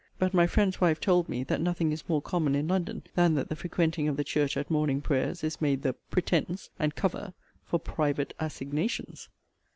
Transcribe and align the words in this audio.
But 0.17 0.33
my 0.33 0.47
friend's 0.47 0.81
wife 0.81 0.99
told 0.99 1.29
me, 1.29 1.43
that 1.43 1.61
nothing 1.61 1.91
is 1.91 2.09
more 2.09 2.23
common 2.23 2.55
in 2.55 2.67
London, 2.69 3.03
than 3.13 3.35
that 3.35 3.49
the 3.49 3.55
frequenting 3.55 4.07
of 4.07 4.17
the 4.17 4.23
church 4.23 4.57
at 4.57 4.71
morning 4.71 4.99
prayers 4.99 5.43
is 5.43 5.61
made 5.61 5.83
the 5.83 5.93
'pretence' 5.93 6.71
and 6.79 6.95
'cover' 6.95 7.35
for 7.65 7.79
'private 7.79 8.33
assignations.' 8.39 9.29